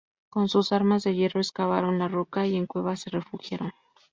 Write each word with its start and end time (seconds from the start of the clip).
Con 0.29 0.49
sus 0.49 0.71
armas 0.71 1.03
de 1.03 1.13
hierro 1.13 1.39
excavaron 1.41 1.99
la 1.99 2.07
roca 2.07 2.47
y 2.47 2.55
en 2.55 2.65
cuevas 2.65 3.01
se 3.01 3.11
refugiaron. 3.11 3.71